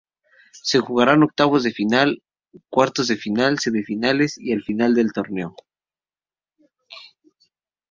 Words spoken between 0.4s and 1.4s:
Se jugaran